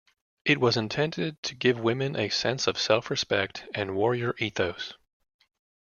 It 0.45 0.59
was 0.59 0.77
intended 0.77 1.43
to 1.43 1.53
give 1.53 1.79
women 1.79 2.15
a 2.15 2.29
sense 2.29 2.65
of 2.65 2.79
self-respect 2.79 3.65
and 3.75 3.95
warrior 3.95 4.33
ethos. 4.39 4.93